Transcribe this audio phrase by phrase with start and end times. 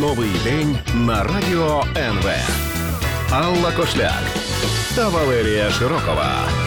[0.00, 2.26] Новий день на радіо НВ.
[3.32, 4.22] Алла Кошляк
[4.96, 6.59] та Валерія Широкова.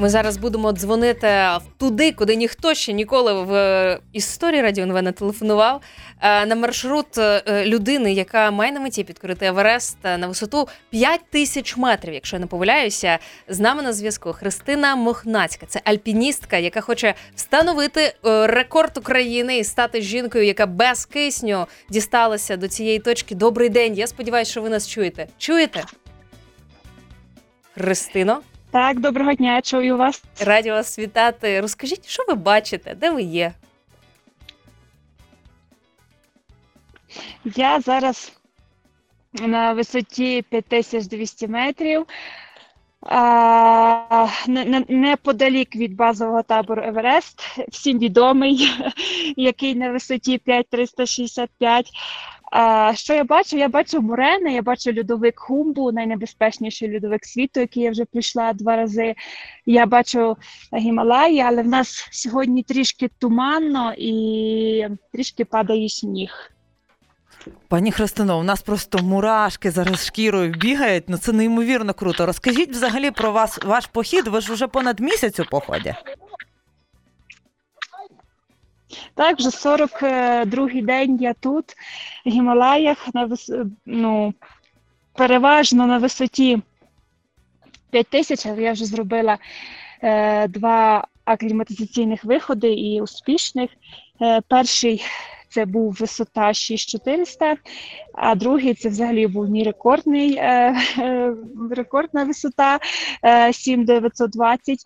[0.00, 1.48] Ми зараз будемо дзвонити
[1.78, 5.80] туди, куди ніхто ще ніколи в е, історії Радіо НВ не телефонував.
[6.20, 11.76] е, На маршрут е, людини, яка має на меті підкорити Еверест на висоту 5 тисяч
[11.76, 13.18] метрів, якщо я не помиляюся.
[13.48, 15.66] З нами на зв'язку Христина Мохнацька.
[15.66, 22.68] Це альпіністка, яка хоче встановити рекорд України і стати жінкою, яка без кисню дісталася до
[22.68, 23.34] цієї точки.
[23.34, 23.94] Добрий день.
[23.94, 25.26] Я сподіваюся, що ви нас чуєте.
[25.38, 25.84] Чуєте?
[27.74, 28.40] Христино?
[28.70, 30.22] Так, доброго дня, чую вас.
[30.40, 31.60] Раді вас вітати.
[31.60, 33.52] Розкажіть, що ви бачите, де ви є?
[37.44, 38.32] Я зараз
[39.32, 42.06] на висоті 5200 метрів.
[43.02, 48.70] А, не- не- неподалік від базового табору Еверест, всім відомий,
[49.36, 51.90] який на висоті 5365.
[52.50, 53.56] А, що я бачу?
[53.56, 58.76] Я бачу мурени, я бачу льодовик Хумбу, найнебезпечніший льодовик світу, який я вже прийшла два
[58.76, 59.14] рази.
[59.66, 60.36] Я бачу
[60.78, 66.50] Гімалаї, але в нас сьогодні трішки туманно і трішки падає сніг.
[67.68, 71.04] Пані Христино, у нас просто мурашки зараз шкірою бігають.
[71.08, 72.26] Ну це неймовірно круто.
[72.26, 74.28] Розкажіть взагалі про вас ваш похід.
[74.28, 75.94] Ви ж вже понад місяць у поході.
[79.14, 81.64] Так, вже 42-й день я тут,
[82.24, 83.50] в Гімалаях, на вис...
[83.86, 84.34] ну,
[85.12, 86.62] переважно на висоті
[87.90, 89.38] 5 тисяч, але я вже зробила
[90.02, 93.70] е, два акліматизаційних виходи і успішних.
[94.22, 95.04] Е, перший
[95.48, 97.56] це був висота 6400,
[98.14, 101.34] а другий це взагалі був мій рекордний, е, е,
[101.70, 102.78] рекордна висота
[103.24, 104.78] е, 7920.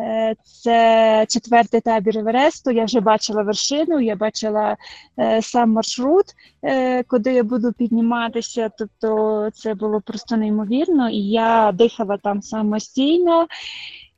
[0.00, 2.70] Е, Це четвертий табір Евересту.
[2.70, 4.76] Я вже бачила вершину, я бачила
[5.18, 6.24] е, сам маршрут,
[6.64, 8.70] е, куди я буду підніматися.
[8.78, 13.46] Тобто це було просто неймовірно, і я дихала там самостійно.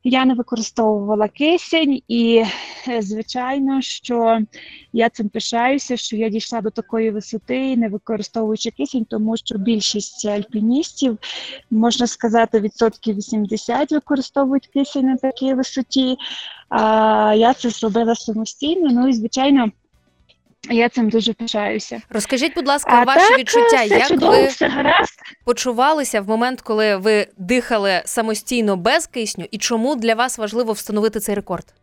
[0.09, 2.43] Я не використовувала кисень, і
[2.87, 4.39] е, звичайно, що
[4.93, 10.25] я цим пишаюся, що я дійшла до такої висоти, не використовуючи кисень, тому що більшість
[10.25, 11.17] альпіністів,
[11.71, 16.17] можна сказати, відсотків 80 використовують кисень на такій висоті.
[16.69, 18.89] А я це зробила самостійно.
[18.91, 19.71] Ну і звичайно,
[20.69, 22.01] я цим дуже пишаюся.
[22.09, 25.19] Розкажіть, будь ласка, А ваші так, відчуття, все як чудово, ви все гаразд.
[25.45, 31.19] почувалися в момент, коли ви дихали самостійно без кисню, і чому для вас важливо встановити
[31.19, 31.73] цей рекорд?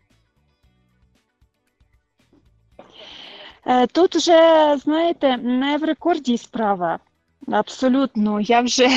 [3.67, 6.99] Е, Тут вже, знаєте, не в рекорді справа.
[7.53, 8.89] Абсолютно, я вже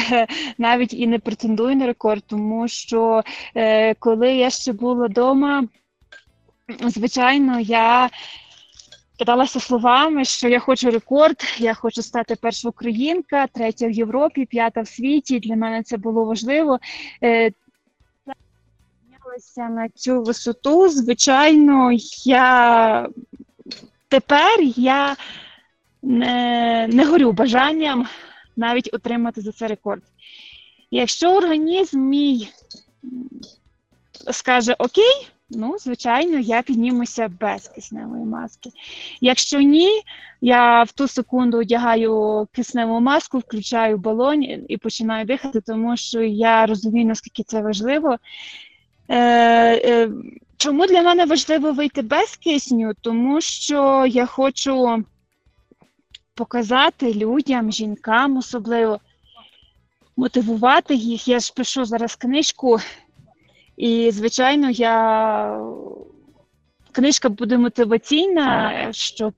[0.58, 3.24] навіть і не претендую на рекорд, тому що
[3.56, 5.64] е, коли я ще була вдома,
[6.80, 8.10] звичайно, я
[9.18, 14.82] кидалася словами, що я хочу рекорд, я хочу стати перша українка, третя в Європі, п'ята
[14.82, 15.40] в світі.
[15.40, 16.80] Для мене це було важливо.
[17.24, 17.52] Е,
[19.38, 20.90] піднялася на цю висоту.
[20.90, 21.92] Звичайно,
[22.26, 23.10] я
[24.08, 25.16] тепер я
[26.02, 28.08] не, не горю бажанням
[28.56, 30.04] навіть отримати за це рекорд.
[30.92, 32.50] Якщо організм мій
[34.32, 38.70] скаже окей, ну, звичайно, я піднімуся без кисневої маски.
[39.22, 40.02] Якщо ні,
[40.42, 46.66] я в ту секунду одягаю кисневу маску, включаю балон і починаю дихати, тому що я
[46.66, 48.18] розумію, наскільки це важливо.
[49.10, 49.18] Е,
[49.76, 50.10] е,
[50.58, 52.94] Чому для мене важливо вийти без кисню?
[53.02, 55.04] Тому що я хочу
[56.34, 59.00] показати людям, жінкам особливо,
[60.18, 61.28] мотивувати їх.
[61.28, 62.80] Я ж пишу зараз книжку,
[63.78, 65.60] і, звичайно, я
[66.92, 69.34] книжка буде мотиваційна, щоб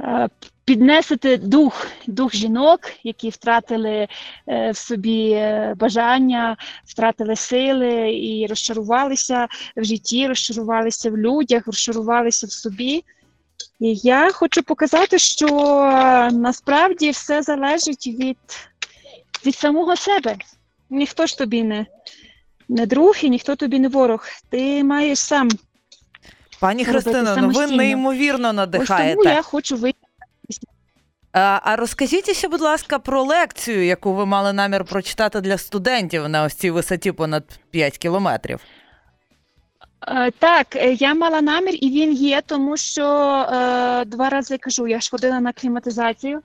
[0.00, 0.28] е,
[0.64, 4.08] піднесити дух, дух жінок, які втратили
[4.48, 12.46] е, в собі е, бажання, втратили сили і розчарувалися в житті, розчарувалися в людях, розчарувалися
[12.46, 13.04] в собі.
[13.80, 15.48] І я хочу показати, що
[16.32, 18.38] насправді все залежить від,
[19.46, 20.36] від самого себе.
[20.90, 21.86] Ніхто ж тобі не,
[22.68, 24.26] не друг і ніхто тобі не ворог.
[24.50, 25.48] Ти маєш сам.
[26.60, 29.28] Пані Христино, ну ви неймовірно Ось тому надихаєте.
[29.28, 29.98] я хочу вийти.
[31.32, 36.28] А, а розкажіть ще, будь ласка, про лекцію, яку ви мали намір прочитати для студентів
[36.28, 38.60] на ось цій висоті понад 5 кілометрів.
[40.08, 44.86] Е, Так, е, я мала намір, і він є, тому що е, два рази кажу,
[44.88, 46.42] я ж ходила на кліматизацію.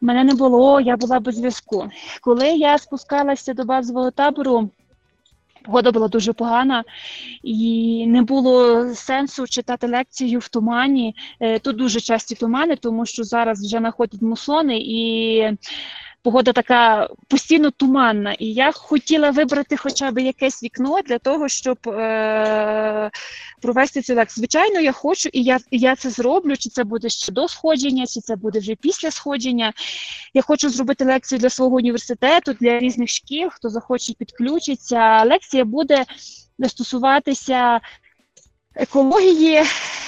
[0.00, 1.90] Мене не було, я була без зв'язку.
[2.20, 4.70] Коли я спускалася до базового табору,
[5.64, 6.84] Погода була дуже погана,
[7.42, 11.16] і не було сенсу читати лекцію в тумані.
[11.40, 15.42] Е, Тут дуже часті тумани, тому що зараз вже находять мусони і
[16.24, 18.32] погода така постійно туманна.
[18.32, 23.10] І я хотіла вибрати хоча б якесь вікно для того, щоб е-
[23.62, 24.40] провести цю лекцію.
[24.40, 26.56] Звичайно, я хочу, і я, і я це зроблю.
[26.56, 29.72] Чи це буде ще до сходження, чи це буде вже після сходження.
[30.34, 35.24] Я хочу зробити лекцію для свого університету, для різних шкіл, хто захоче підключиться.
[35.24, 36.04] Лекція буде
[36.68, 37.80] стосуватися
[38.74, 39.62] екології,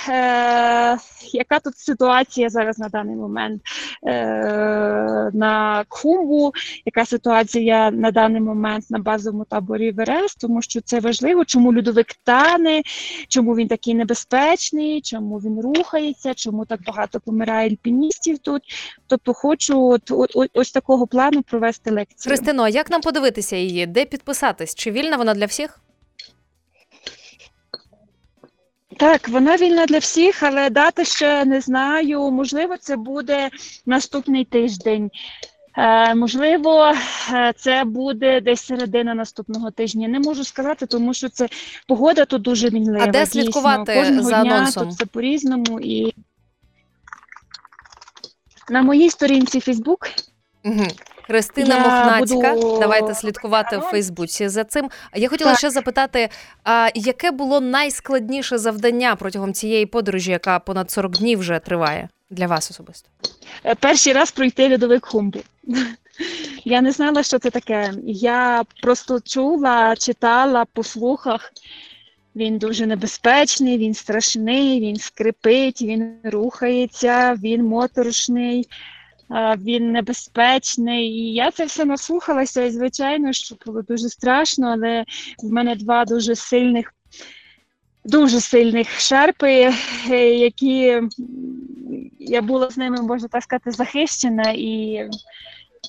[0.09, 0.99] е,
[1.33, 3.63] яка тут ситуація зараз на даний момент
[4.07, 6.53] е, на Кхумбу,
[6.85, 12.07] яка ситуація на даний момент на базовому таборі Еверест, тому що це важливо, чому льодовик
[12.25, 12.83] тане,
[13.29, 18.63] чому він такий небезпечний, чому він рухається, чому так багато помирає альпіністів тут.
[19.07, 22.31] Тобто хочу от, от, ось такого плану провести лекцію.
[22.31, 23.87] Христино, як нам подивитися її?
[23.87, 24.75] Де підписатись?
[24.75, 25.81] Чи вільна вона для всіх?
[28.99, 32.31] Так, вона вільна для всіх, але дати ще не знаю.
[32.31, 33.51] Можливо, це буде
[33.87, 35.11] наступний тиждень.
[35.79, 36.93] Е, можливо,
[37.33, 40.09] е, це буде десь середина наступного тижня.
[40.09, 41.49] Не можу сказати, тому що це
[41.89, 43.05] погода тут дуже мінлива.
[43.05, 43.43] А де дійсно.
[43.43, 44.85] слідкувати Кожного за дня анонсом?
[44.85, 45.81] Тут все по-різному.
[45.81, 46.15] І
[48.71, 50.09] на моїй сторінці Фейсбук
[50.65, 50.87] Угу.
[51.27, 52.55] Христина Я Мохнацька.
[52.55, 54.91] буду- Давайте слідкувати в Фейсбуці за цим.
[55.15, 55.59] Я хотіла Так.
[55.59, 56.29] ще запитати:
[56.65, 62.47] а яке було найскладніше завдання протягом цієї подорожі, яка понад 40 днів вже триває для
[62.47, 63.09] вас особисто?
[63.65, 65.39] Е, перший раз пройти льодовик Хумбу.
[66.65, 67.93] Я не знала, що це таке.
[68.07, 71.53] Я просто чула, читала по слухах.
[72.37, 78.69] Він дуже небезпечний, він страшний, він скрипить, він рухається, він моторошний,
[79.59, 81.09] він небезпечний.
[81.09, 85.05] І я це все наслухалася, і звичайно, що було дуже страшно, але
[85.43, 86.95] в мене два дуже сильних,
[88.05, 89.75] дуже сильних шерпи,
[90.39, 91.03] які
[92.19, 95.05] я була з ними, можна так сказати, захищена і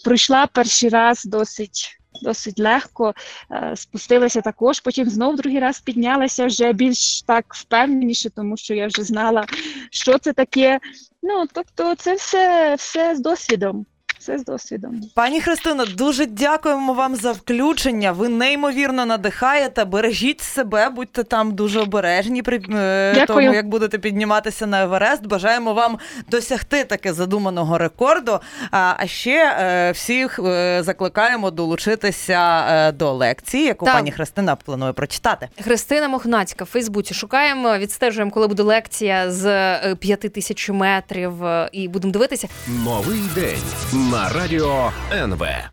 [0.03, 1.93] пройшла перший раз досить.
[2.21, 3.13] Досить легко
[3.51, 8.87] е, спустилася також, потім знов другий раз піднялася вже більш так впевненіше, тому що я
[8.87, 9.45] вже знала,
[9.91, 10.79] що це таке.
[11.29, 13.85] Ну тобто, це все, все з досвідом.
[14.27, 15.01] Все з досвідом.
[15.15, 18.11] Пані Христино, дуже дякуємо вам за включення.
[18.11, 19.85] Ви неймовірно надихаєте.
[19.85, 23.27] Бережіть себе, будьте там дуже обережні при е, Дякую.
[23.27, 25.27] тому, як будете підніматися на Еверест.
[25.27, 25.97] Бажаємо вам
[26.31, 28.39] досягти таки задуманого рекорду.
[28.71, 33.93] А, ще е, всіх е, закликаємо долучитися до лекції, яку Так.
[33.95, 35.47] пані Христина планує прочитати.
[35.61, 37.13] Христина Мохнацька в Фейсбуці.
[37.13, 41.33] Шукаємо, відстежуємо, коли буде лекція з п'яти тисяч метрів,
[41.71, 42.47] і будемо дивитися.
[42.67, 43.61] Новий день
[44.17, 45.43] на радіо НВ.